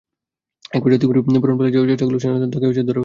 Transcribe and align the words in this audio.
একপর্যায়ে 0.73 1.01
তিমির 1.01 1.17
বরন 1.43 1.55
পালিয়ে 1.57 1.73
যাওয়ার 1.75 1.89
চেষ্টা 1.91 2.05
করলে 2.05 2.19
সেনাসদস্যরা 2.19 2.51
তাঁকে 2.53 2.65
ধরে 2.65 2.75
ফেলেন। 2.79 2.99